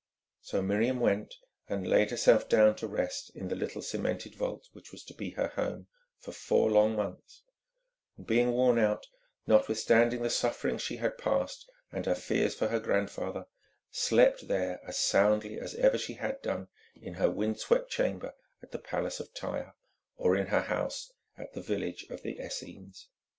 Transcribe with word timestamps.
So 0.41 0.63
Miriam 0.63 0.99
went 0.99 1.35
and 1.69 1.87
laid 1.87 2.09
herself 2.09 2.49
down 2.49 2.75
to 2.77 2.87
rest 2.87 3.29
in 3.35 3.49
the 3.49 3.55
little 3.55 3.83
cemented 3.83 4.33
vault 4.33 4.67
which 4.73 4.91
was 4.91 5.03
to 5.03 5.13
be 5.13 5.29
her 5.37 5.49
home 5.49 5.89
for 6.17 6.31
four 6.31 6.71
long 6.71 6.95
months; 6.95 7.43
and 8.17 8.25
being 8.25 8.51
worn 8.51 8.79
out, 8.79 9.05
notwithstanding 9.45 10.23
the 10.23 10.31
sufferings 10.31 10.81
she 10.81 10.95
had 10.95 11.19
passed 11.19 11.69
and 11.91 12.07
her 12.07 12.15
fears 12.15 12.55
for 12.55 12.69
her 12.69 12.79
grandfather, 12.79 13.45
slept 13.91 14.47
there 14.47 14.79
as 14.87 14.97
soundly 14.97 15.59
as 15.59 15.75
ever 15.75 15.99
she 15.99 16.13
had 16.15 16.41
done 16.41 16.69
in 16.95 17.13
her 17.13 17.29
wind 17.29 17.59
swept 17.59 17.91
chamber 17.91 18.33
at 18.63 18.71
the 18.71 18.79
palace 18.79 19.19
of 19.19 19.31
Tyre, 19.35 19.75
or 20.17 20.35
in 20.35 20.47
her 20.47 20.61
house 20.61 21.11
at 21.37 21.53
the 21.53 21.61
village 21.61 22.07
of 22.09 22.23
the 22.23 22.39
Essenes. 22.39 23.07